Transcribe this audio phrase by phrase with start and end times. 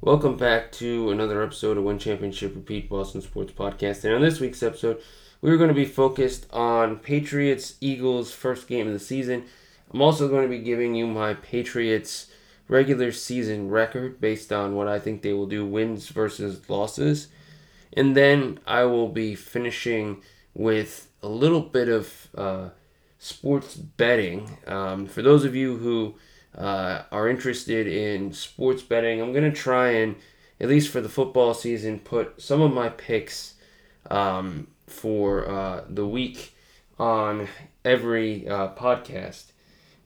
[0.00, 4.04] Welcome back to another episode of One Championship Repeat Boston Sports Podcast.
[4.04, 5.02] And on this week's episode,
[5.40, 9.46] we're going to be focused on Patriots Eagles first game of the season.
[9.92, 12.28] I'm also going to be giving you my Patriots
[12.68, 17.26] regular season record based on what I think they will do wins versus losses.
[17.92, 20.22] And then I will be finishing
[20.54, 22.68] with a little bit of uh,
[23.18, 24.58] sports betting.
[24.68, 26.14] Um, for those of you who
[26.56, 30.16] uh, are interested in sports betting, I'm going to try and,
[30.60, 33.54] at least for the football season, put some of my picks
[34.10, 36.54] um, for uh, the week
[36.98, 37.48] on
[37.84, 39.52] every uh, podcast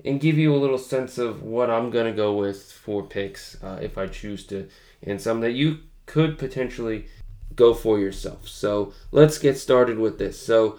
[0.04, 3.62] and give you a little sense of what I'm going to go with for picks
[3.62, 4.68] uh, if I choose to,
[5.02, 7.06] and some that you could potentially
[7.54, 8.48] go for yourself.
[8.48, 10.40] So let's get started with this.
[10.40, 10.78] So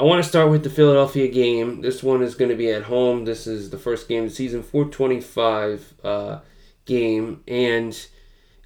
[0.00, 1.82] I want to start with the Philadelphia game.
[1.82, 3.26] This one is going to be at home.
[3.26, 6.38] This is the first game of the season, 425 uh,
[6.86, 7.44] game.
[7.46, 8.06] And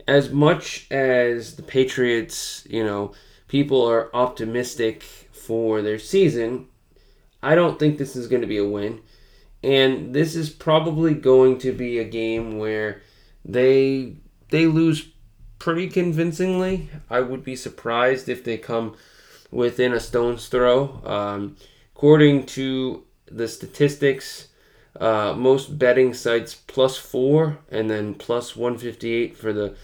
[0.06, 3.14] as much as the Patriots, you know,
[3.48, 6.69] people are optimistic for their season,
[7.42, 9.00] I don't think this is going to be a win.
[9.61, 13.03] And this is probably going to be a game where
[13.44, 14.19] they
[14.50, 15.09] they lose
[15.59, 16.91] pretty convincingly.
[17.11, 18.94] I would be surprised if they come
[19.55, 21.00] within a stone's throw.
[21.05, 21.56] Um,
[21.94, 24.48] according to the statistics,
[25.00, 29.77] uh, most betting sites plus four and then plus 158 for the,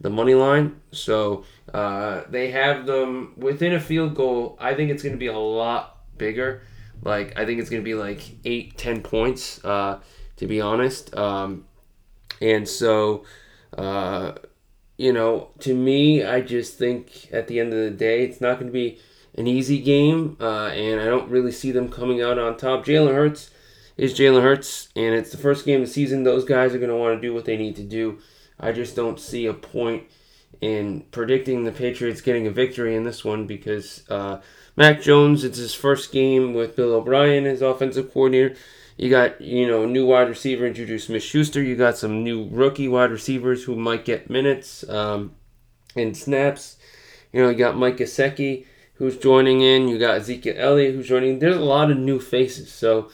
[0.00, 0.80] the money line.
[0.92, 4.56] So uh, they have them within a field goal.
[4.60, 6.62] I think it's going to be a lot bigger.
[7.02, 10.00] Like, I think it's going to be like eight, ten points, uh,
[10.36, 11.14] to be honest.
[11.16, 11.66] Um,
[12.40, 13.24] and so,
[13.76, 14.32] uh,
[14.96, 18.54] you know, to me, I just think at the end of the day, it's not
[18.54, 18.98] going to be
[19.36, 22.84] an easy game, uh, and I don't really see them coming out on top.
[22.84, 23.50] Jalen Hurts
[23.96, 26.22] is Jalen Hurts, and it's the first game of the season.
[26.22, 28.18] Those guys are going to want to do what they need to do.
[28.58, 30.04] I just don't see a point
[30.60, 34.40] in predicting the Patriots getting a victory in this one because uh,
[34.76, 38.56] Mac Jones, it's his first game with Bill O'Brien as offensive coordinator.
[38.96, 41.62] You got, you know, new wide receiver in Juju Smith Schuster.
[41.62, 45.34] You got some new rookie wide receivers who might get minutes um,
[45.94, 46.78] and snaps.
[47.32, 48.64] You know, you got Mike Gesicki
[48.98, 49.88] who's joining in.
[49.88, 51.34] You got Ezekiel Elliott who's joining.
[51.34, 51.38] In.
[51.38, 52.72] There's a lot of new faces.
[52.72, 53.10] So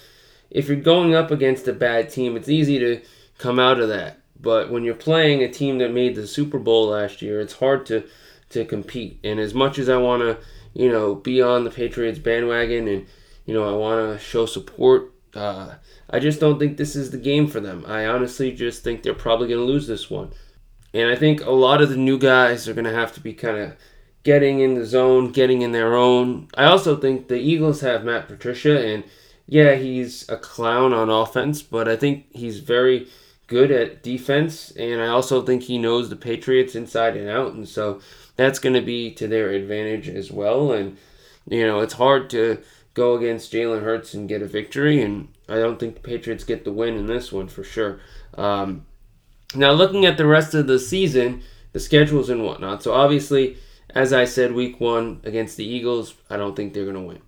[0.50, 3.00] if you're going up against a bad team, it's easy to
[3.38, 4.18] come out of that.
[4.40, 7.86] But when you're playing a team that made the Super Bowl last year, it's hard
[7.86, 8.04] to
[8.50, 9.18] to compete.
[9.24, 10.38] And as much as I want to,
[10.74, 13.06] you know, be on the Patriots bandwagon and
[13.46, 15.74] you know I want to show support, uh,
[16.10, 17.84] I just don't think this is the game for them.
[17.86, 20.32] I honestly just think they're probably going to lose this one.
[20.94, 23.32] And I think a lot of the new guys are going to have to be
[23.32, 23.76] kind of
[24.22, 26.48] getting in the zone, getting in their own.
[26.54, 29.04] I also think the Eagles have Matt Patricia, and
[29.46, 33.08] yeah, he's a clown on offense, but I think he's very
[33.48, 37.68] good at defense, and I also think he knows the Patriots inside and out, and
[37.68, 38.00] so
[38.36, 40.72] that's going to be to their advantage as well.
[40.72, 40.96] And
[41.48, 42.62] you know, it's hard to
[42.94, 46.64] go against Jalen Hurts and get a victory, and I don't think the Patriots get
[46.64, 48.00] the win in this one for sure.
[48.38, 48.86] Um,
[49.54, 53.58] now, looking at the rest of the season, the schedules and whatnot, so obviously
[53.94, 57.22] as I said, week one against the Eagles, I don't think they're going to win.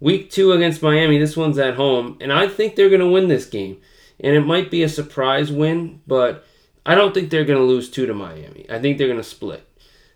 [0.00, 3.28] Week two against Miami, this one's at home, and I think they're going to win
[3.28, 3.80] this game.
[4.20, 6.44] And it might be a surprise win, but
[6.86, 8.66] I don't think they're going to lose two to Miami.
[8.70, 9.68] I think they're going to split.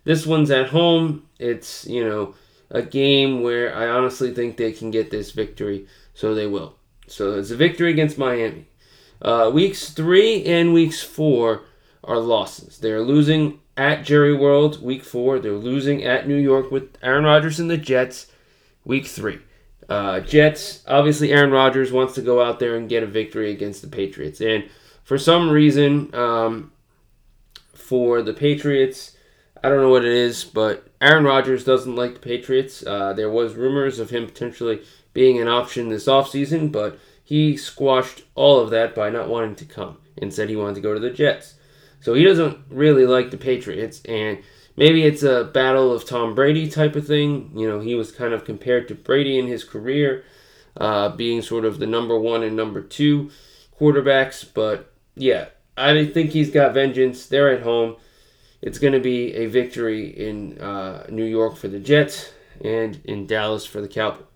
[0.04, 1.28] This one's at home.
[1.38, 2.34] It's, you know,
[2.70, 6.76] a game where I honestly think they can get this victory, so they will.
[7.06, 8.66] So it's a victory against Miami.
[9.20, 11.62] Uh, weeks three and weeks four
[12.02, 12.78] are losses.
[12.78, 15.38] They're losing at Jerry World week four.
[15.38, 18.26] They're losing at New York with Aaron Rodgers and the Jets
[18.84, 19.40] week three.
[19.88, 23.82] Uh, Jets, obviously, Aaron Rodgers wants to go out there and get a victory against
[23.82, 24.40] the Patriots.
[24.40, 24.68] And
[25.04, 26.72] for some reason, um,
[27.74, 29.16] for the Patriots,
[29.62, 32.84] I don't know what it is, but Aaron Rodgers doesn't like the Patriots.
[32.86, 38.22] Uh, there was rumors of him potentially being an option this offseason, but he squashed
[38.34, 41.00] all of that by not wanting to come and said he wanted to go to
[41.00, 41.54] the Jets.
[42.02, 44.42] So he doesn't really like the Patriots, and
[44.76, 47.52] maybe it's a battle of Tom Brady type of thing.
[47.54, 50.24] You know, he was kind of compared to Brady in his career,
[50.76, 53.30] uh, being sort of the number one and number two
[53.80, 54.44] quarterbacks.
[54.52, 55.46] But yeah,
[55.76, 57.26] I think he's got vengeance.
[57.26, 57.96] They're at home.
[58.60, 62.32] It's going to be a victory in uh, New York for the Jets
[62.64, 64.26] and in Dallas for the Cowboys.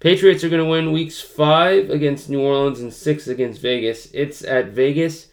[0.00, 4.08] Patriots are going to win weeks five against New Orleans and six against Vegas.
[4.12, 5.28] It's at Vegas.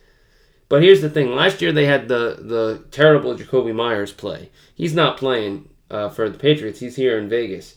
[0.69, 4.49] But here's the thing: last year they had the the terrible Jakobi Meyers play.
[4.75, 6.79] He's not playing uh, for the Patriots.
[6.79, 7.75] He's here in Vegas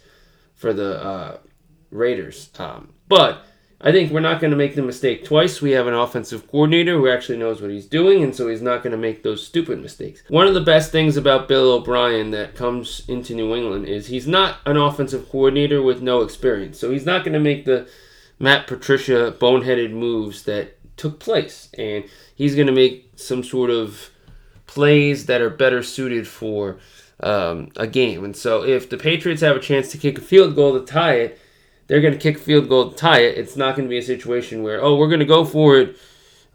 [0.55, 1.39] for the uh,
[1.91, 2.51] Raiders.
[2.59, 3.45] Um, but
[3.81, 5.63] I think we're not going to make the mistake twice.
[5.63, 8.83] We have an offensive coordinator who actually knows what he's doing, and so he's not
[8.83, 10.23] going to make those stupid mistakes.
[10.29, 14.27] One of the best things about Bill O'Brien that comes into New England is he's
[14.27, 16.79] not an offensive coordinator with no experience.
[16.79, 17.89] So he's not going to make the
[18.39, 21.69] Matt Patricia boneheaded moves that took place.
[21.77, 22.05] And
[22.35, 24.11] he's going to make some sort of
[24.67, 26.79] plays that are better suited for
[27.23, 28.25] um, a game.
[28.25, 31.15] And so if the Patriots have a chance to kick a field goal to tie
[31.15, 31.41] it,
[31.87, 33.37] they're going to kick field goal to tie it.
[33.37, 35.97] It's not going to be a situation where, oh, we're going to go for it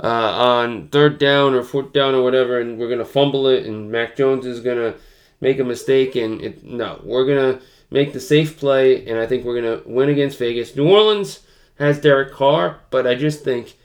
[0.02, 3.66] uh, on third down or fourth down or whatever, and we're going to fumble it,
[3.66, 4.98] and Mac Jones is going to
[5.42, 6.16] make a mistake.
[6.16, 9.82] And it, no, we're going to make the safe play, and I think we're going
[9.82, 10.76] to win against Vegas.
[10.76, 11.42] New Orleans
[11.80, 13.76] has Derek Carr, but I just think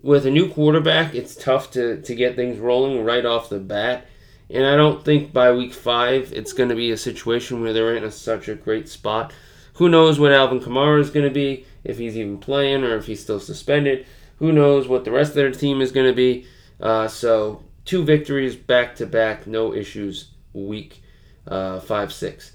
[0.00, 4.06] with a new quarterback, it's tough to, to get things rolling right off the bat.
[4.50, 7.96] And I don't think by week five it's going to be a situation where they're
[7.96, 9.32] in a, such a great spot.
[9.74, 13.06] Who knows what Alvin Kamara is going to be, if he's even playing or if
[13.06, 14.06] he's still suspended.
[14.36, 16.46] Who knows what the rest of their team is going to be.
[16.80, 21.02] Uh, so, two victories back to back, no issues, week
[21.46, 22.52] uh, 5 6.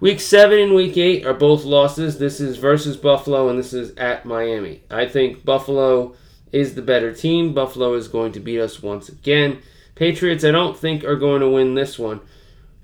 [0.00, 2.18] Week 7 and week 8 are both losses.
[2.18, 4.82] This is versus Buffalo and this is at Miami.
[4.90, 6.14] I think Buffalo
[6.52, 7.52] is the better team.
[7.52, 9.60] Buffalo is going to beat us once again.
[9.96, 12.20] Patriots, I don't think, are going to win this one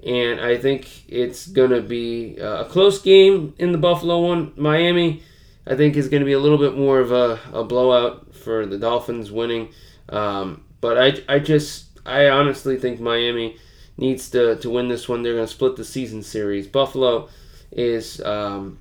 [0.04, 4.52] and I think it's going to be uh, a close game in the Buffalo one.
[4.54, 5.22] Miami,
[5.66, 8.66] I think, is going to be a little bit more of a, a blowout for
[8.66, 9.70] the Dolphins winning.
[10.10, 13.56] Um, but I, I just, I honestly think Miami
[13.96, 15.22] needs to, to win this one.
[15.22, 16.66] They're going to split the season series.
[16.66, 17.28] Buffalo
[17.70, 18.78] is um,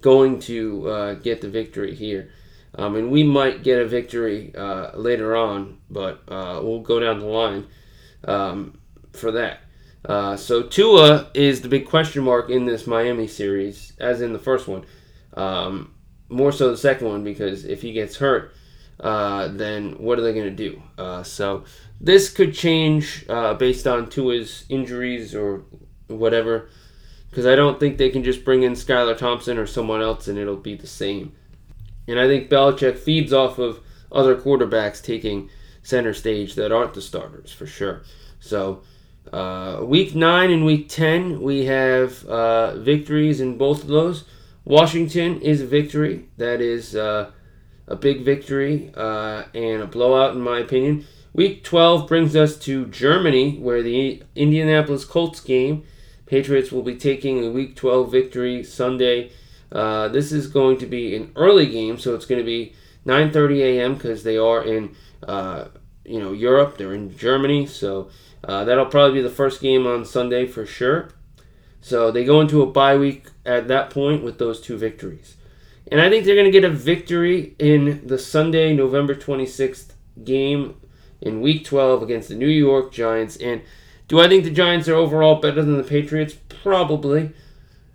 [0.00, 2.30] going to uh, get the victory here.
[2.74, 7.18] Um, and we might get a victory uh, later on, but uh, we'll go down
[7.18, 7.66] the line
[8.24, 8.78] um,
[9.12, 9.60] for that.
[10.04, 14.38] Uh, so Tua is the big question mark in this Miami series, as in the
[14.38, 14.84] first one.
[15.34, 15.94] Um,
[16.28, 18.54] more so the second one because if he gets hurt,
[19.02, 20.82] uh, then what are they going to do?
[20.96, 21.64] Uh, so
[22.00, 25.64] this could change uh, based on Tua's injuries or
[26.06, 26.70] whatever.
[27.28, 30.38] Because I don't think they can just bring in Skylar Thompson or someone else and
[30.38, 31.32] it'll be the same.
[32.06, 35.50] And I think Belichick feeds off of other quarterbacks taking
[35.82, 38.02] center stage that aren't the starters for sure.
[38.38, 38.82] So
[39.32, 44.24] uh, week 9 and week 10, we have uh, victories in both of those.
[44.64, 46.28] Washington is a victory.
[46.36, 46.94] That is
[47.86, 51.06] a big victory uh, and a blowout, in my opinion.
[51.34, 55.84] Week 12 brings us to Germany, where the Indianapolis Colts game.
[56.26, 59.32] Patriots will be taking a Week 12 victory Sunday.
[59.70, 62.74] Uh, this is going to be an early game, so it's going to be
[63.06, 63.94] 9:30 a.m.
[63.94, 64.94] because they are in,
[65.26, 65.66] uh,
[66.04, 66.76] you know, Europe.
[66.76, 68.10] They're in Germany, so
[68.44, 71.08] uh, that'll probably be the first game on Sunday for sure.
[71.80, 75.36] So they go into a bye week at that point with those two victories.
[75.92, 79.92] And I think they're going to get a victory in the Sunday, November 26th
[80.24, 80.76] game
[81.20, 83.36] in week 12 against the New York Giants.
[83.36, 83.60] And
[84.08, 86.34] do I think the Giants are overall better than the Patriots?
[86.62, 87.32] Probably.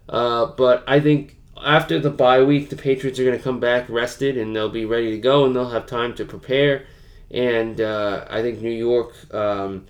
[0.08, 3.90] Uh, but I think after the bye week, the Patriots are going to come back
[3.90, 6.86] rested and they'll be ready to go and they'll have time to prepare.
[7.32, 9.16] And uh, I think New York.
[9.34, 9.88] Um,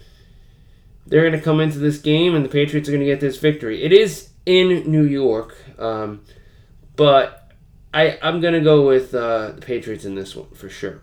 [1.05, 3.37] they're going to come into this game and the Patriots are going to get this
[3.37, 3.83] victory.
[3.83, 6.21] It is in New York, um,
[6.95, 7.46] but
[7.97, 11.01] I, I'm to go with uh, the Patriots in this one for sure.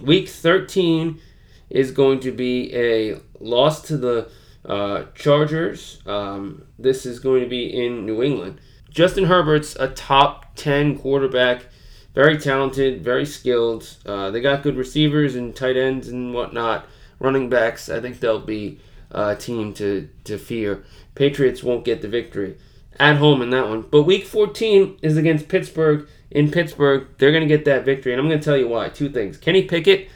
[0.00, 1.20] Week 13
[1.68, 4.30] is going to be a loss to the
[4.64, 6.00] uh, Chargers.
[6.06, 8.60] Um, this is going to be in New England.
[8.88, 11.66] Justin Herbert's a top 10 quarterback,
[12.14, 13.96] very talented, very skilled.
[14.06, 16.86] Uh, they got good receivers and tight ends and whatnot,
[17.18, 17.88] running backs.
[17.88, 18.78] I think they'll be
[19.10, 20.84] uh, team to, to fear.
[21.16, 22.58] Patriots won't get the victory
[22.98, 23.82] at home in that one.
[23.82, 26.08] But week 14 is against Pittsburgh.
[26.30, 28.12] In Pittsburgh, they're going to get that victory.
[28.12, 28.88] And I'm going to tell you why.
[28.88, 29.36] Two things.
[29.36, 30.08] Kenny Pickett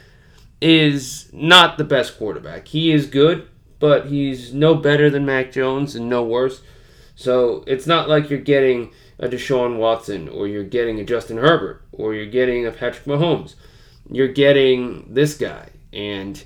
[0.61, 2.67] is not the best quarterback.
[2.67, 3.47] He is good,
[3.79, 6.61] but he's no better than Mac Jones and no worse.
[7.15, 11.83] So it's not like you're getting a Deshaun Watson or you're getting a Justin Herbert
[11.91, 13.55] or you're getting a Patrick Mahomes.
[14.09, 15.69] You're getting this guy.
[15.93, 16.43] And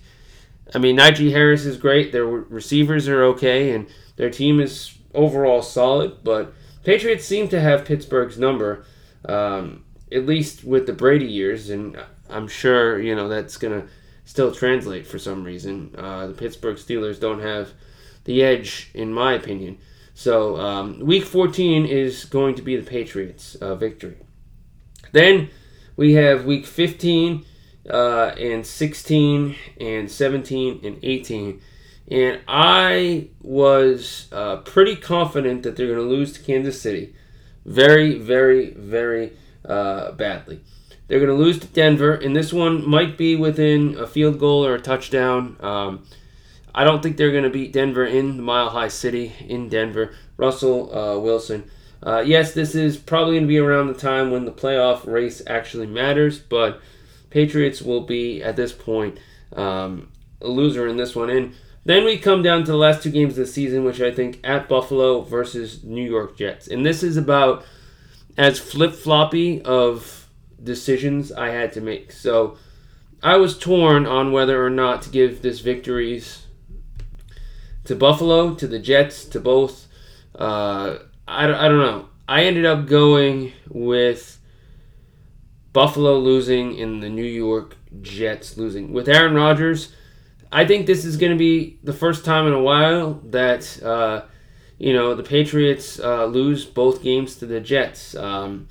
[0.73, 2.11] I mean, Najee Harris is great.
[2.11, 6.23] Their receivers are okay, and their team is overall solid.
[6.23, 6.53] But
[6.83, 8.85] Patriots seem to have Pittsburgh's number,
[9.27, 11.97] um, at least with the Brady years, and
[12.29, 13.87] I'm sure you know that's gonna
[14.25, 15.95] still translate for some reason.
[15.97, 17.71] Uh, the Pittsburgh Steelers don't have
[18.25, 19.77] the edge, in my opinion.
[20.13, 24.17] So um, Week 14 is going to be the Patriots' uh, victory.
[25.11, 25.49] Then
[25.95, 27.45] we have Week 15
[27.89, 31.61] uh, and 16 and 17 and 18.
[32.09, 37.15] And I was uh, pretty confident that they're going to lose to Kansas City.
[37.65, 39.33] Very, very, very
[39.67, 40.61] uh, badly.
[41.07, 44.65] They're going to lose to Denver, and this one might be within a field goal
[44.65, 45.57] or a touchdown.
[45.59, 46.05] Um,
[46.73, 50.15] I don't think they're going to beat Denver in the Mile High City in Denver.
[50.37, 51.69] Russell uh, Wilson.
[52.03, 55.41] Uh, yes, this is probably going to be around the time when the playoff race
[55.47, 56.81] actually matters, but
[57.29, 59.17] Patriots will be at this point
[59.55, 61.29] um, a loser in this one.
[61.29, 64.11] And then we come down to the last two games of the season, which I
[64.11, 66.67] think at Buffalo versus New York Jets.
[66.67, 67.63] And this is about
[68.37, 70.27] as flip floppy of
[70.61, 72.11] decisions I had to make.
[72.11, 72.57] So
[73.21, 76.47] I was torn on whether or not to give this victories
[77.85, 79.87] to Buffalo, to the Jets, to both.
[80.33, 82.09] Uh, I, I don't know.
[82.27, 84.39] I ended up going with
[85.71, 88.91] Buffalo losing and the New York Jets losing.
[88.91, 89.93] With Aaron Rodgers,
[90.51, 94.23] I think this is going to be the first time in a while that uh,
[94.77, 98.67] you know the Patriots uh, lose both games to the Jets, um,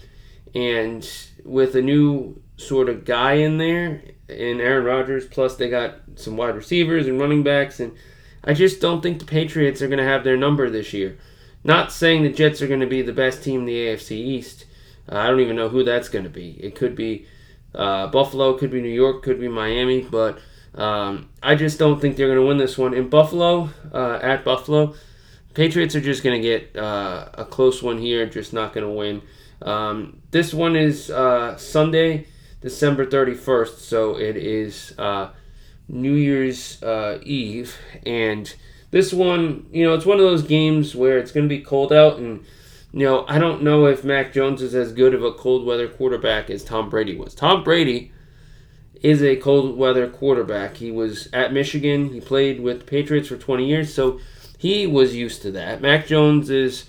[0.55, 1.09] and
[1.45, 6.37] with a new sort of guy in there in Aaron Rodgers, plus they got some
[6.37, 7.93] wide receivers and running backs, and
[8.43, 11.19] I just don't think the Patriots are going to have their number this year.
[11.63, 14.67] Not saying the Jets are going to be the best team in the AFC East.
[15.11, 16.53] Uh, I don't even know who that's going to be.
[16.63, 17.27] It could be
[17.75, 20.39] uh, Buffalo, could be New York, could be Miami, but
[20.75, 22.95] um, I just don't think they're going to win this one.
[22.95, 24.95] In Buffalo, uh, at Buffalo,
[25.55, 28.93] Patriots are just going to get uh, a close one here, just not going to
[28.93, 29.23] win.
[29.63, 32.27] Um, this one is uh, Sunday,
[32.61, 35.31] December 31st, so it is uh,
[35.89, 37.77] New Year's uh, Eve.
[38.05, 38.53] And
[38.91, 41.93] this one, you know, it's one of those games where it's going to be cold
[41.93, 42.45] out, and,
[42.93, 45.87] you know, I don't know if Mac Jones is as good of a cold weather
[45.87, 47.33] quarterback as Tom Brady was.
[47.33, 48.11] Tom Brady
[49.05, 50.79] is a cold weather quarterback.
[50.79, 54.19] He was at Michigan, he played with the Patriots for 20 years, so
[54.57, 55.83] he was used to that.
[55.83, 56.87] Mac Jones is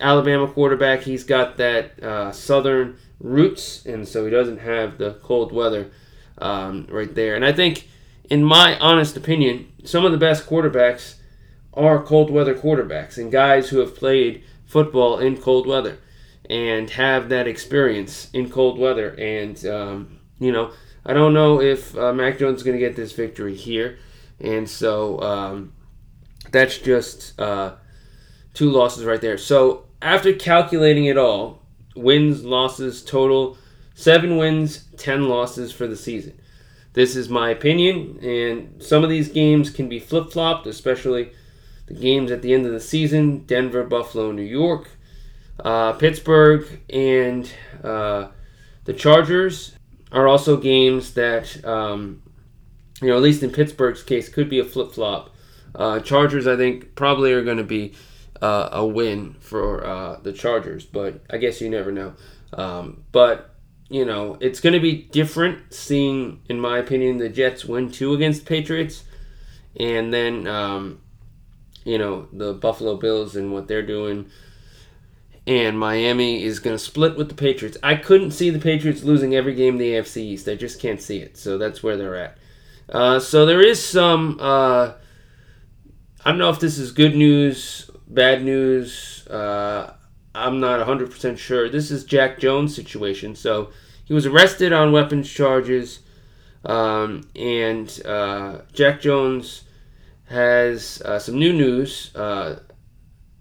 [0.00, 1.02] Alabama quarterback.
[1.02, 5.90] He's got that uh, southern roots, and so he doesn't have the cold weather
[6.38, 7.36] um, right there.
[7.36, 7.86] And I think,
[8.30, 11.16] in my honest opinion, some of the best quarterbacks
[11.74, 15.98] are cold weather quarterbacks and guys who have played football in cold weather
[16.48, 19.10] and have that experience in cold weather.
[19.10, 20.72] And, um, you know,
[21.04, 23.98] I don't know if uh, Mac Jones is going to get this victory here.
[24.40, 25.72] And so um,
[26.50, 27.74] that's just uh,
[28.54, 29.38] two losses right there.
[29.38, 31.62] So after calculating it all,
[31.94, 33.58] wins, losses, total,
[33.94, 36.38] seven wins, 10 losses for the season.
[36.92, 41.30] This is my opinion, and some of these games can be flip flopped, especially
[41.86, 44.88] the games at the end of the season Denver, Buffalo, New York,
[45.64, 47.48] uh, Pittsburgh, and
[47.84, 48.28] uh,
[48.84, 49.76] the Chargers
[50.12, 52.22] are also games that, um,
[53.00, 55.30] you know, at least in Pittsburgh's case, could be a flip flop.
[55.74, 57.94] Uh, Chargers, I think, probably are going to be
[58.42, 62.14] uh, a win for uh, the Chargers, but I guess you never know.
[62.52, 63.54] Um, but
[63.88, 68.14] you know, it's going to be different seeing, in my opinion, the Jets win two
[68.14, 69.04] against Patriots,
[69.78, 71.00] and then um,
[71.84, 74.30] you know the Buffalo Bills and what they're doing.
[75.50, 77.76] And Miami is going to split with the Patriots.
[77.82, 80.48] I couldn't see the Patriots losing every game in the AFC East.
[80.48, 81.36] I just can't see it.
[81.36, 82.38] So that's where they're at.
[82.88, 84.38] Uh, so there is some.
[84.40, 84.92] Uh,
[86.24, 89.26] I don't know if this is good news bad news.
[89.28, 89.94] Uh,
[90.34, 91.68] I'm not 100% sure.
[91.68, 93.34] This is Jack Jones' situation.
[93.34, 93.70] So
[94.04, 96.00] he was arrested on weapons charges,
[96.64, 99.64] um, and uh, Jack Jones
[100.26, 102.14] has uh, some new news.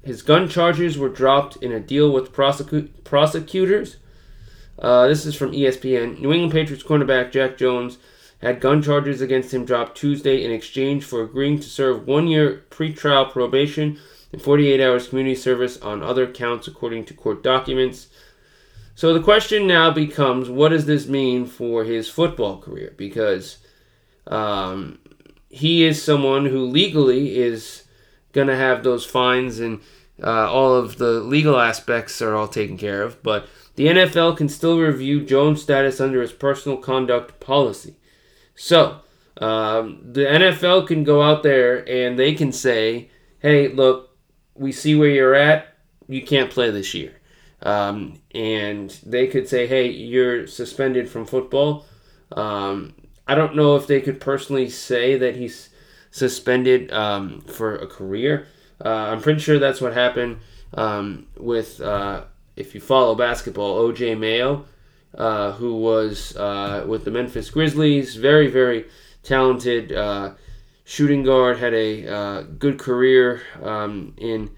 [0.03, 3.97] His gun charges were dropped in a deal with prosecu- prosecutors.
[4.77, 6.19] Uh, this is from ESPN.
[6.19, 7.97] New England Patriots cornerback Jack Jones
[8.41, 12.63] had gun charges against him dropped Tuesday in exchange for agreeing to serve one year
[12.69, 13.99] pretrial probation
[14.31, 18.07] and 48 hours community service on other counts, according to court documents.
[18.95, 22.93] So the question now becomes what does this mean for his football career?
[22.95, 23.57] Because
[24.27, 24.99] um,
[25.49, 27.83] he is someone who legally is
[28.33, 29.81] going to have those fines and
[30.21, 33.21] uh, all of the legal aspects are all taken care of.
[33.23, 37.95] But the NFL can still review Jones' status under his personal conduct policy.
[38.55, 39.01] So
[39.37, 43.09] um, the NFL can go out there and they can say,
[43.39, 44.17] hey, look,
[44.53, 45.77] we see where you're at.
[46.07, 47.13] You can't play this year.
[47.61, 51.85] Um, and they could say, hey, you're suspended from football.
[52.31, 52.93] Um,
[53.27, 55.68] I don't know if they could personally say that he's
[56.11, 58.47] suspended um, for a career.
[58.83, 60.39] Uh, I'm pretty sure that's what happened
[60.73, 62.23] um, with, uh,
[62.55, 64.65] if you follow basketball, OJ Mayo,
[65.17, 68.15] uh, who was uh, with the Memphis Grizzlies.
[68.15, 68.85] Very, very
[69.23, 70.33] talented uh,
[70.85, 74.51] shooting guard, had a uh, good career um, in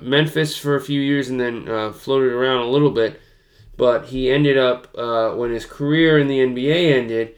[0.00, 3.20] Memphis for a few years and then floated around a little bit.
[3.76, 4.94] but he ended up
[5.36, 7.34] when his career in the NBA ended.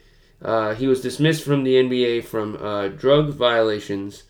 [0.46, 4.22] Uh, he was dismissed from the NBA from uh, drug violations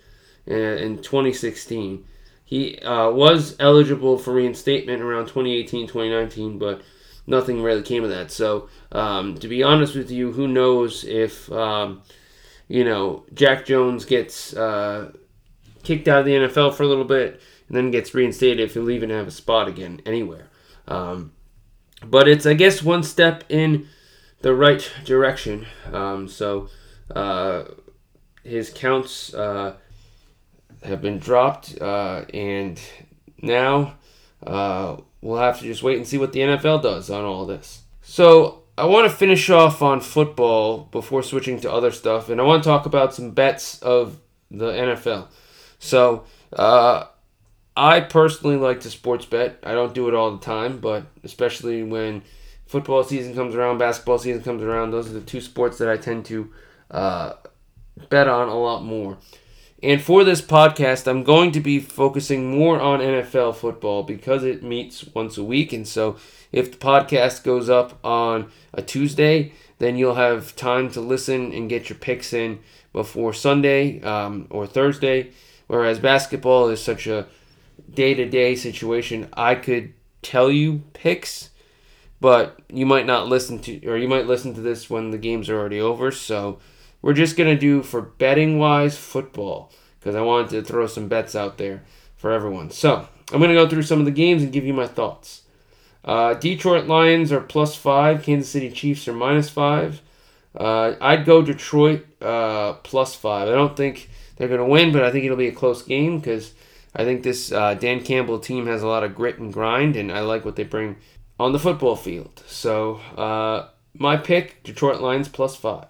[0.47, 2.07] in, in 2016.
[2.43, 6.81] He uh, was eligible for reinstatement around 2018, 2019, but
[7.27, 8.31] nothing really came of that.
[8.31, 12.01] So, um, to be honest with you, who knows if um,
[12.67, 15.13] you know Jack Jones gets uh,
[15.83, 18.89] kicked out of the NFL for a little bit and then gets reinstated if he'll
[18.89, 20.49] even have a spot again anywhere.
[20.89, 21.33] Um,
[22.07, 23.87] but it's I guess one step in
[24.41, 25.67] the right direction.
[25.93, 26.69] Um, so
[27.15, 27.65] uh,
[28.45, 29.75] his counts uh,
[30.83, 32.81] have been dropped, uh, and
[33.41, 33.97] now
[34.47, 37.83] uh, we'll have to just wait and see what the NFL does on all this.
[38.03, 42.45] So I want to finish off on football before switching to other stuff, and I
[42.45, 45.29] want to talk about some bets of the NFL.
[45.79, 47.05] So uh,
[47.77, 49.59] I personally like to sports bet.
[49.63, 52.23] I don't do it all the time, but especially when
[52.67, 55.97] football season comes around, basketball season comes around, those are the two sports that I
[55.97, 56.53] tend to
[56.91, 57.33] uh,
[58.09, 59.19] bet on a lot more.
[59.83, 64.63] And for this podcast, I'm going to be focusing more on NFL football because it
[64.63, 65.73] meets once a week.
[65.73, 66.17] And so
[66.51, 71.69] if the podcast goes up on a Tuesday, then you'll have time to listen and
[71.69, 72.61] get your picks in
[72.93, 75.31] before Sunday um, or Thursday.
[75.67, 77.27] Whereas basketball is such a
[77.93, 79.93] day to day situation, I could
[80.23, 81.51] tell you picks,
[82.21, 85.49] but you might not listen to, or you might listen to this when the games
[85.49, 86.11] are already over.
[86.11, 86.59] So
[87.03, 91.09] we're just going to do for betting wise football because I wanted to throw some
[91.09, 91.83] bets out there
[92.17, 92.71] for everyone.
[92.71, 95.43] So I'm going to go through some of the games and give you my thoughts.
[96.05, 98.23] Uh, Detroit Lions are plus five.
[98.23, 100.01] Kansas City Chiefs are minus five.
[100.55, 103.49] Uh, I'd go Detroit uh, plus five.
[103.49, 106.19] I don't think they're going to win, but I think it'll be a close game
[106.19, 106.55] because
[106.95, 110.11] I think this uh, Dan Campbell team has a lot of grit and grind, and
[110.11, 110.97] I like what they bring
[111.39, 112.43] on the football field.
[112.47, 115.87] So uh, my pick: Detroit Lions plus five.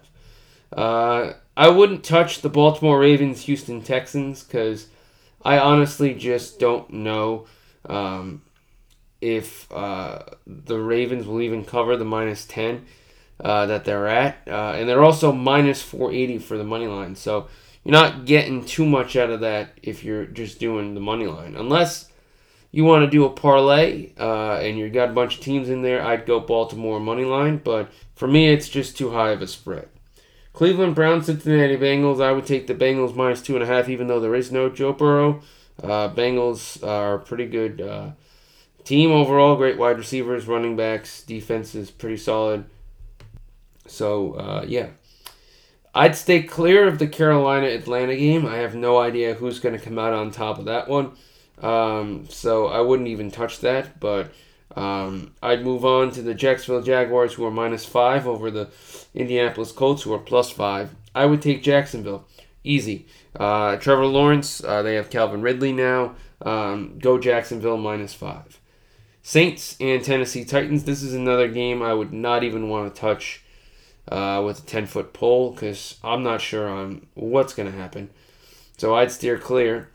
[0.71, 4.87] Uh, I wouldn't touch the Baltimore Ravens, Houston Texans because
[5.43, 7.47] I honestly just don't know
[7.85, 8.41] um,
[9.21, 12.85] if uh, the Ravens will even cover the minus ten.
[13.39, 17.15] Uh, that they're at, uh, and they're also minus 480 for the money line.
[17.15, 17.47] So
[17.83, 21.55] you're not getting too much out of that if you're just doing the money line.
[21.55, 22.09] Unless
[22.77, 25.81] you want to do a parlay uh, and you've got a bunch of teams in
[25.81, 27.57] there, I'd go Baltimore money line.
[27.57, 29.89] But for me, it's just too high of a spread.
[30.53, 32.23] Cleveland Browns, Cincinnati Bengals.
[32.23, 34.69] I would take the Bengals minus two and a half, even though there is no
[34.69, 35.41] Joe Burrow.
[35.81, 38.11] Uh, Bengals are a pretty good uh,
[38.83, 39.55] team overall.
[39.55, 42.65] Great wide receivers, running backs, defense is pretty solid.
[43.87, 44.89] So uh, yeah,
[45.95, 48.45] I'd stay clear of the Carolina Atlanta game.
[48.45, 51.13] I have no idea who's going to come out on top of that one.
[51.61, 53.99] Um, so I wouldn't even touch that.
[53.99, 54.31] But
[54.75, 58.69] um, I'd move on to the Jacksonville Jaguars, who are minus five, over the
[59.13, 60.95] Indianapolis Colts, who are plus five.
[61.15, 62.27] I would take Jacksonville.
[62.63, 63.07] Easy.
[63.35, 66.15] Uh, Trevor Lawrence, uh, they have Calvin Ridley now.
[66.41, 68.59] Um, go Jacksonville minus five.
[69.23, 70.83] Saints and Tennessee Titans.
[70.85, 73.43] This is another game I would not even want to touch
[74.09, 78.09] uh, with a 10 foot pole because I'm not sure on what's going to happen.
[78.77, 79.89] So I'd steer clear.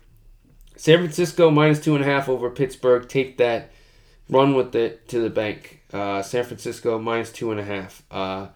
[0.83, 3.09] San Francisco minus two and a half over Pittsburgh.
[3.09, 3.71] Take that,
[4.29, 5.81] run with it to the bank.
[5.93, 8.03] Uh, San Francisco minus two and a half.
[8.11, 8.49] Uh,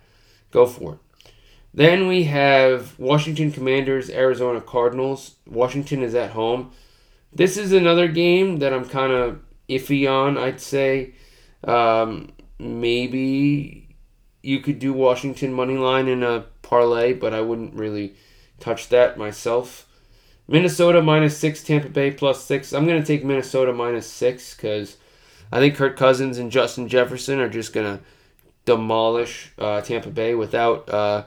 [0.51, 0.99] go for it.
[1.73, 5.37] Then we have Washington Commanders, Arizona Cardinals.
[5.47, 6.73] Washington is at home.
[7.33, 11.15] This is another game that I'm kind of iffy on, I'd say.
[11.63, 13.95] Um, maybe
[14.43, 18.17] you could do Washington money line in a parlay, but I wouldn't really
[18.59, 19.86] touch that myself.
[20.49, 22.73] Minnesota minus six, Tampa Bay plus six.
[22.73, 24.97] I'm gonna take Minnesota minus six because
[25.51, 28.01] I think Kirk Cousins and Justin Jefferson are just gonna
[28.65, 31.25] demolish uh, Tampa Bay without uh,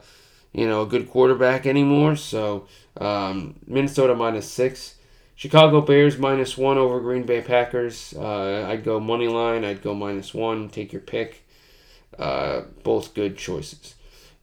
[0.53, 2.15] you know a good quarterback anymore.
[2.15, 4.95] So um, Minnesota minus six.
[5.35, 8.13] Chicago Bears minus one over Green Bay Packers.
[8.17, 9.63] Uh, I'd go money line.
[9.63, 10.67] I'd go minus one.
[10.67, 11.45] Take your pick.
[12.17, 13.95] Uh, both good choices.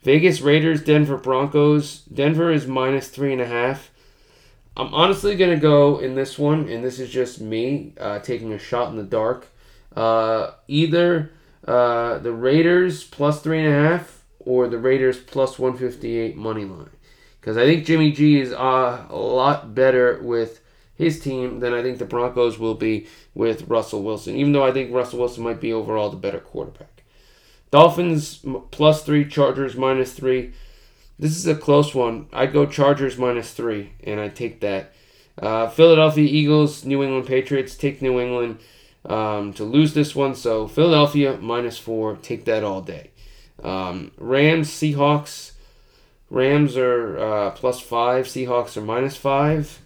[0.03, 2.01] Vegas Raiders, Denver Broncos.
[2.01, 3.91] Denver is minus three and a half.
[4.77, 8.59] I'm honestly to go in this one, and this is just me uh, taking a
[8.59, 9.49] shot in the dark.
[9.95, 11.33] Uh, either
[11.67, 16.91] uh, the Raiders plus three and a half or the Raiders plus 158 money line.
[17.41, 20.61] Because I think Jimmy G is uh, a lot better with
[20.95, 24.73] his team than I think the Broncos will be with Russell Wilson, even though I
[24.73, 27.03] think Russell Wilson might be overall the better quarterback.
[27.71, 30.53] Dolphins plus three, Chargers minus three.
[31.19, 32.27] This is a close one.
[32.33, 34.93] I'd go Chargers minus three, and I'd take that.
[35.39, 38.59] Uh, Philadelphia Eagles, New England Patriots, take New England.
[39.09, 40.35] um, to lose this one.
[40.35, 43.11] So Philadelphia minus four, take that all day.
[43.63, 45.53] Um, Rams, Seahawks.
[46.29, 48.27] Rams are uh, plus five.
[48.27, 49.81] Seahawks are minus five.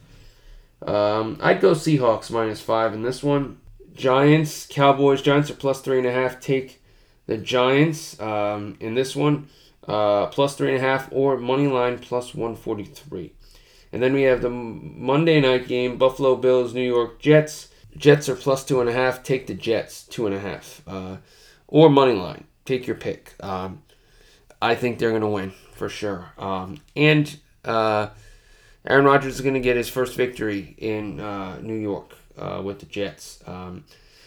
[0.82, 3.58] Um, I'd go Seahawks minus five in this one.
[3.94, 5.20] Giants, Cowboys.
[5.20, 6.40] Giants are plus three and a half.
[6.40, 6.82] Take
[7.26, 9.48] the Giants um, in this one.
[9.86, 13.32] Uh, plus three and a half or money line plus 143.
[13.92, 17.68] And then we have the Monday night game Buffalo Bills, New York Jets.
[17.96, 19.22] Jets are plus two and a half.
[19.22, 20.82] Take the Jets, two and a half.
[20.86, 21.16] Uh,
[21.66, 22.44] or money line.
[22.64, 23.34] Take your pick.
[23.40, 23.82] Um,
[24.62, 26.32] I think they're going to win for sure.
[26.38, 28.08] Um, and uh,
[28.86, 32.80] Aaron Rodgers is going to get his first victory in uh, New York uh, with
[32.80, 33.42] the Jets.
[33.46, 33.84] Um,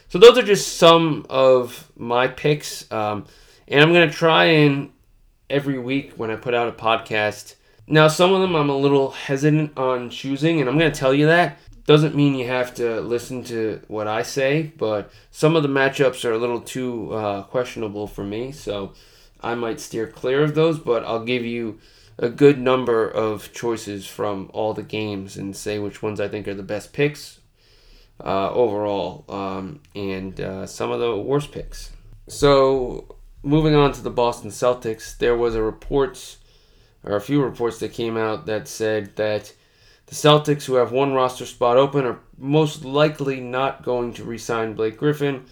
[0.10, 2.92] so those are just some of my picks.
[2.92, 3.26] Um,
[3.68, 4.92] and I'm going to try and
[5.50, 7.56] every week when I put out a podcast.
[7.88, 11.14] Now, some of them I'm a little hesitant on choosing, and I'm going to tell
[11.14, 11.60] you that.
[11.86, 16.24] Doesn't mean you have to listen to what I say, but some of the matchups
[16.24, 18.94] are a little too uh, questionable for me, so
[19.42, 21.80] I might steer clear of those, but I'll give you
[22.18, 26.48] a good number of choices from all the games and say which ones I think
[26.48, 27.40] are the best picks
[28.24, 31.92] uh, overall um, and uh, some of the worst picks.
[32.28, 33.13] So,
[33.44, 36.38] moving on to the Boston Celtics, there was a report,
[37.04, 39.54] or a few reports that came out that said that
[40.08, 44.38] the Celtics, who have one roster spot open, are most likely not going to re
[44.38, 45.46] sign Blake Griffin.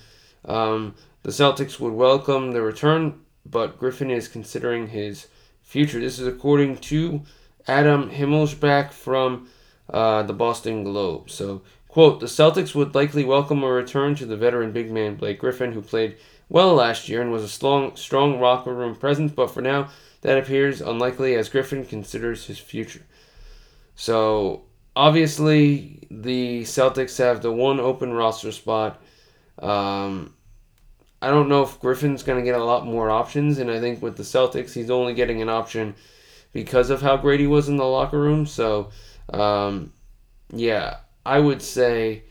[0.45, 5.27] Um, the Celtics would welcome the return, but Griffin is considering his
[5.61, 5.99] future.
[5.99, 7.21] This is according to
[7.67, 9.49] Adam Himmelsbach from
[9.89, 11.29] uh, the Boston Globe.
[11.29, 15.39] So, quote, the Celtics would likely welcome a return to the veteran big man Blake
[15.39, 16.17] Griffin, who played
[16.51, 19.87] well last year and was a strong, strong locker room presence, but for now,
[20.19, 23.03] that appears unlikely as Griffin considers his future.
[23.95, 29.01] So obviously, the Celtics have the one open roster spot.
[29.59, 30.33] Um,
[31.21, 34.01] I don't know if Griffin's going to get a lot more options, and I think
[34.01, 35.95] with the Celtics, he's only getting an option
[36.51, 38.45] because of how great he was in the locker room.
[38.45, 38.89] So,
[39.31, 39.93] um,
[40.51, 42.23] yeah, I would say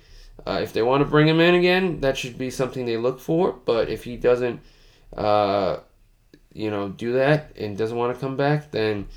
[0.46, 3.20] uh, if they want to bring him in again, that should be something they look
[3.20, 3.52] for.
[3.52, 4.60] But if he doesn't,
[5.16, 5.78] uh,
[6.52, 9.08] you know, do that and doesn't want to come back, then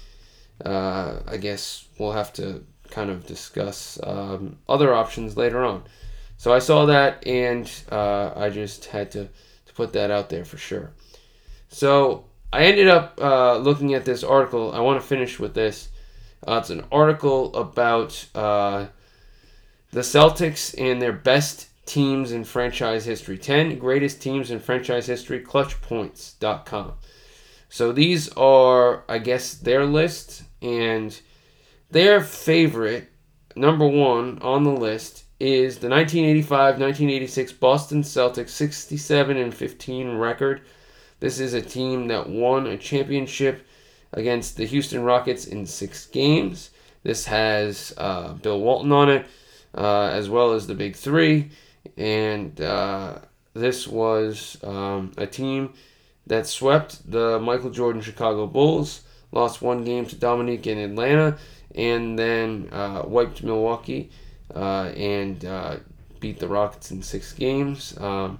[0.63, 5.83] uh, I guess we'll have to kind of discuss um, other options later on.
[6.37, 9.29] So I saw that and uh, I just had to,
[9.65, 10.91] to put that out there for sure.
[11.69, 14.73] So I ended up uh, looking at this article.
[14.73, 15.89] I want to finish with this.
[16.45, 18.25] Uh, it's an article about
[19.93, 25.39] the Celtics and their best teams in franchise history 10 greatest teams in franchise history,
[25.39, 26.93] clutchpoints.com.
[27.69, 31.19] So these are, I guess, their list, and
[31.89, 33.11] their favorite,
[33.55, 40.61] number one on the list, is the 1985 1986 Boston Celtics 67 and 15 record.
[41.19, 43.65] This is a team that won a championship
[44.11, 46.69] against the Houston Rockets in six games.
[47.03, 49.25] This has uh, Bill Walton on it,
[49.73, 51.51] uh, as well as the Big Three.
[51.97, 53.19] And uh,
[53.53, 55.73] this was um, a team
[56.27, 61.37] that swept the Michael Jordan Chicago Bulls, lost one game to Dominique in Atlanta,
[61.75, 64.11] and then uh, wiped Milwaukee
[64.55, 65.77] uh, and uh,
[66.19, 67.97] beat the Rockets in six games.
[67.99, 68.39] Um,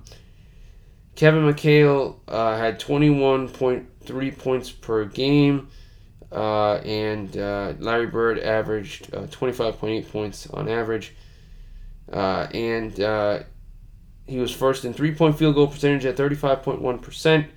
[1.16, 5.70] Kevin McHale uh, had 21.3 points per game,
[6.32, 11.14] uh, and uh, Larry Bird averaged 25.8 points on average.
[12.12, 13.46] And
[14.26, 17.48] he was first in three point field goal percentage at 35.1%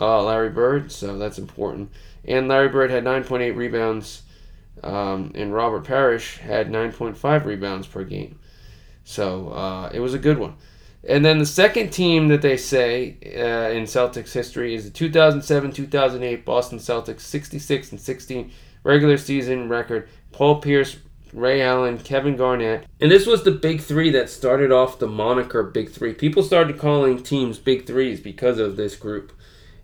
[0.00, 1.90] uh, Larry Bird, so that's important.
[2.24, 4.22] And Larry Bird had 9.8 rebounds,
[4.82, 8.38] um, and Robert Parish had 9.5 rebounds per game.
[9.04, 10.56] So uh, it was a good one.
[11.08, 15.72] And then the second team that they say uh, in Celtics history is the 2007
[15.72, 18.50] 2008 Boston Celtics 66 and 16
[18.82, 20.08] regular season record.
[20.32, 20.96] Paul Pierce,
[21.32, 22.86] Ray Allen, Kevin Garnett.
[23.00, 26.14] And this was the big three that started off the moniker Big Three.
[26.14, 29.32] People started calling teams Big Threes because of this group.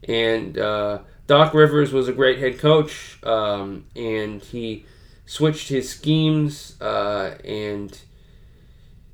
[0.08, 4.84] And uh, Doc Rivers was a great head coach, um, and he
[5.26, 7.98] switched his schemes, uh, and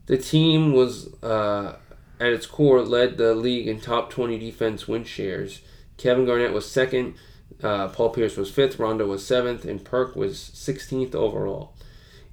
[0.06, 1.76] the team was uh,
[2.18, 5.60] at its core led the league in top 20 defense win shares.
[5.96, 7.14] Kevin Garnett was second,
[7.62, 11.74] uh, Paul Pierce was fifth, Rondo was seventh, and Perk was 16th overall.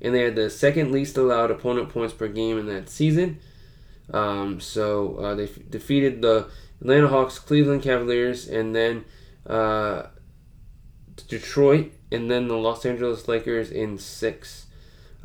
[0.02, 3.40] And they had the second least allowed opponent points per game in that season.
[4.14, 6.50] Um, so uh, they f- defeated the
[6.82, 9.06] Atlanta Hawks, Cleveland Cavaliers, and then
[9.48, 10.04] uh,
[11.28, 14.68] Detroit, and then the Los Angeles Lakers in six.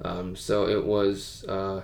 [0.02, 1.82] Um, so it was uh,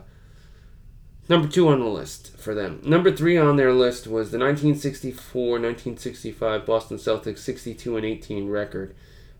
[1.28, 2.80] number two on the list for them.
[2.82, 8.94] Number three on their list was the 1964-1965 Boston Celtics 62 and 18 record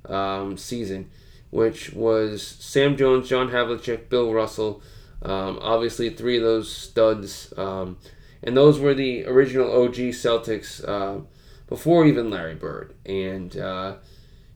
[0.07, 1.11] um, season,
[1.51, 4.83] which was Sam Jones, John Havlicek, Bill Russell.
[5.23, 7.99] Um, obviously, three of those studs, um,
[8.43, 11.23] and those were the original OG Celtics uh,
[11.69, 12.95] before even Larry Bird.
[13.05, 13.97] And uh,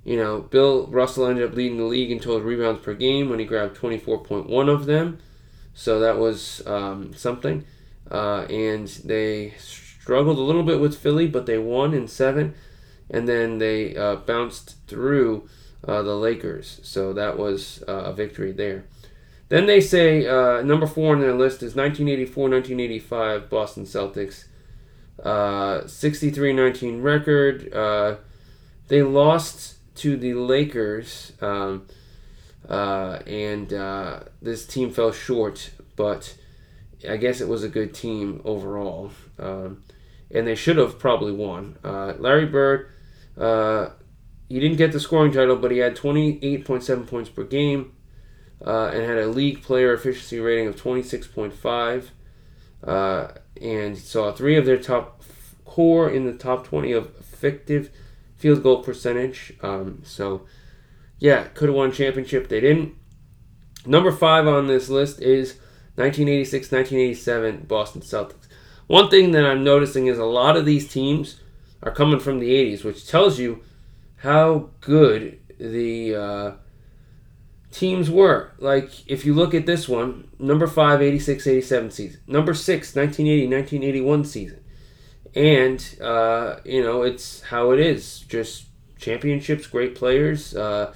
[0.05, 3.39] you know, Bill Russell ended up leading the league in total rebounds per game when
[3.39, 5.19] he grabbed 24.1 of them.
[5.75, 7.65] So that was um, something.
[8.11, 12.55] Uh, and they struggled a little bit with Philly, but they won in seven.
[13.09, 15.49] And then they uh, bounced through
[15.87, 16.81] uh, the Lakers.
[16.83, 18.85] So that was uh, a victory there.
[19.49, 24.45] Then they say uh, number four on their list is 1984 1985 Boston Celtics.
[25.23, 27.71] Uh, 63 19 record.
[28.89, 31.33] they lost to the Lakers.
[31.41, 31.87] Um,
[32.69, 36.37] uh, and uh, this team fell short, but
[37.09, 39.11] I guess it was a good team overall.
[39.39, 39.83] Um,
[40.31, 41.77] and they should have probably won.
[41.85, 42.89] Uh, Larry Bird,
[43.37, 43.91] uh,
[44.53, 47.95] he didn't get the scoring title, but he had 28.7 points per game
[48.63, 52.11] uh, and had a league player efficiency rating of 26.5.
[52.85, 53.29] Uh,
[53.63, 55.23] and saw three of their top
[55.65, 57.91] core in the top 20 of effective
[58.37, 59.55] field goal percentage.
[59.63, 60.47] Um, so
[61.19, 62.49] yeah, could have won championship.
[62.49, 62.95] They didn't.
[63.87, 65.55] Number five on this list is
[65.95, 68.49] 1986 1987 Boston Celtics.
[68.87, 71.41] One thing that I'm noticing is a lot of these teams
[71.83, 73.63] are coming from the 80s, which tells you
[74.23, 76.53] how good the uh,
[77.71, 78.53] teams were.
[78.59, 83.47] Like, if you look at this one, number 5, 86 87 season, number 6, 1980
[83.55, 84.65] 1981 season.
[85.35, 88.21] And, uh, you know, it's how it is.
[88.21, 88.67] Just
[88.99, 90.55] championships, great players.
[90.55, 90.93] Uh,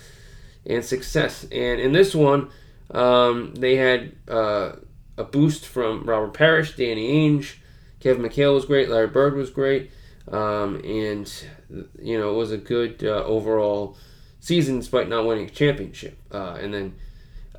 [0.67, 1.45] and success.
[1.45, 2.51] And in this one,
[2.91, 4.73] um, they had uh,
[5.17, 7.57] a boost from Robert Parish, Danny Ainge,
[8.01, 9.91] Kevin McHale was great, Larry Bird was great,
[10.33, 11.33] um, and
[12.01, 13.97] you know it was a good uh, overall
[14.41, 16.19] season despite not winning a championship.
[16.33, 16.95] Uh, and then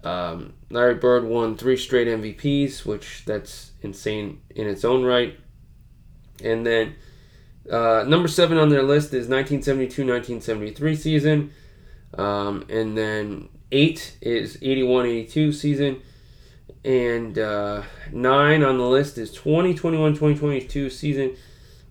[0.04, 5.38] um, Larry Bird won three straight MVPs, which that's insane in its own right.
[6.44, 6.96] And then
[7.72, 11.52] uh, number seven on their list is 1972-1973 season.
[12.18, 16.02] Um, and then eight is 81 82 season.
[16.86, 21.36] And uh, nine on the list is 2021 2022 season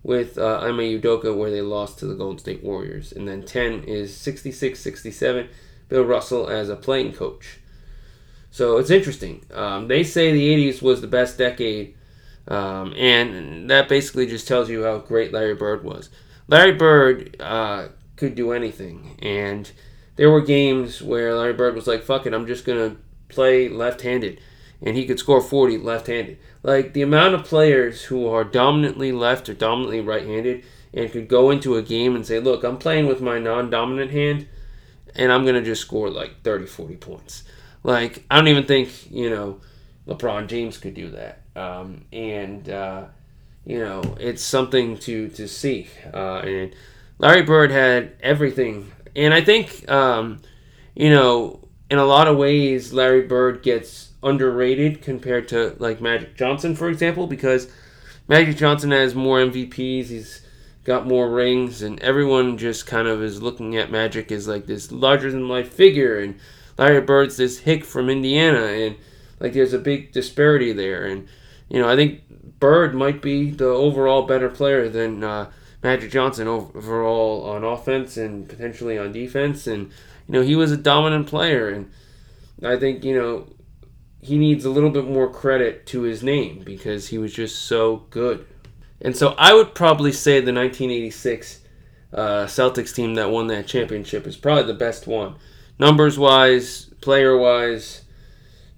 [0.06, 3.10] with uh, Ime Udoka, where they lost to the Golden State Warriors.
[3.10, 5.48] And then 10 is 66 67,
[5.88, 7.58] Bill Russell as a playing coach.
[8.52, 9.44] So it's interesting.
[9.52, 11.96] Um, they say the 80s was the best decade,
[12.46, 16.08] um, and that basically just tells you how great Larry Bird was.
[16.46, 19.70] Larry Bird uh, could do anything, and
[20.14, 22.96] there were games where Larry Bird was like, fuck it, I'm just going to
[23.28, 24.40] play left handed.
[24.82, 26.38] And he could score 40 left handed.
[26.62, 31.28] Like the amount of players who are dominantly left or dominantly right handed and could
[31.28, 34.48] go into a game and say, look, I'm playing with my non dominant hand
[35.14, 37.44] and I'm going to just score like 30, 40 points.
[37.82, 39.60] Like, I don't even think, you know,
[40.06, 41.42] LeBron James could do that.
[41.54, 43.04] Um, and, uh,
[43.64, 45.88] you know, it's something to, to see.
[46.12, 46.74] Uh, and
[47.18, 50.42] Larry Bird had everything and I think, um,
[50.94, 56.36] you know, in a lot of ways, Larry Bird gets underrated compared to like Magic
[56.36, 57.68] Johnson, for example, because
[58.28, 60.06] Magic Johnson has more MVPs.
[60.06, 60.42] He's
[60.84, 64.90] got more rings, and everyone just kind of is looking at Magic as like this
[64.90, 66.38] larger than life figure, and
[66.78, 68.96] Larry Bird's this hick from Indiana, and
[69.40, 71.04] like there's a big disparity there.
[71.04, 71.28] And
[71.68, 72.22] you know, I think
[72.60, 75.50] Bird might be the overall better player than uh,
[75.82, 79.66] Magic Johnson overall on offense and potentially on defense.
[79.66, 79.90] And,
[80.26, 81.68] you know, he was a dominant player.
[81.68, 81.90] And
[82.62, 83.46] I think, you know,
[84.26, 88.04] he needs a little bit more credit to his name because he was just so
[88.10, 88.44] good.
[89.00, 91.60] And so I would probably say the 1986
[92.12, 95.36] uh, Celtics team that won that championship is probably the best one.
[95.78, 98.02] Numbers wise, player wise.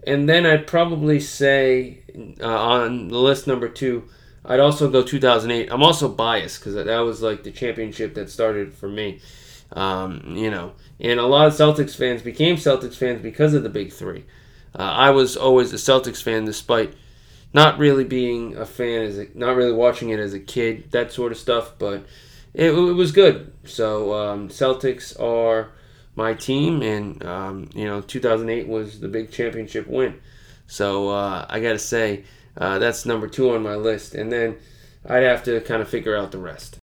[0.07, 2.03] And then I'd probably say
[2.41, 4.07] uh, on the list number two,
[4.45, 5.73] I'd also go 2008.
[5.73, 9.21] I'm also biased because that was like the championship that started for me.
[9.73, 13.69] Um, you know, and a lot of Celtics fans became Celtics fans because of the
[13.69, 14.25] big three.
[14.75, 16.95] Uh, I was always a Celtics fan, despite
[17.53, 21.13] not really being a fan as a, not really watching it as a kid, that
[21.13, 21.75] sort of stuff.
[21.79, 22.07] But
[22.55, 23.53] it, it was good.
[23.65, 25.71] So um, Celtics are
[26.15, 30.21] my team, and um, you know, 2008 was the big championship win.
[30.67, 32.25] So uh, I got to say.
[32.59, 34.15] Uh, that's number two on my list.
[34.15, 34.57] And then
[35.07, 36.78] I'd have to kind of figure out the rest.